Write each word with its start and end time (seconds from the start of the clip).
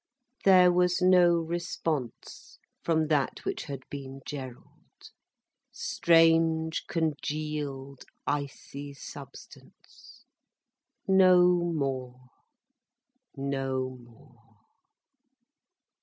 There 0.45 0.71
was 0.71 0.99
no 0.99 1.33
response 1.35 2.57
from 2.83 3.05
that 3.09 3.45
which 3.45 3.65
had 3.65 3.81
been 3.91 4.21
Gerald. 4.25 5.11
Strange, 5.71 6.87
congealed, 6.87 8.05
icy 8.25 8.95
substance—no 8.95 11.45
more. 11.55 12.19
No 13.37 13.89
more! 14.03 14.41